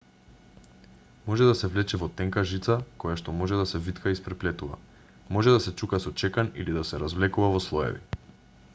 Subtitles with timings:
[1.25, 4.79] може да се влече во тенка жица којашто може да се витка и испреплетува
[5.37, 8.05] може да се чука со чекан или да се развлекува во слоеви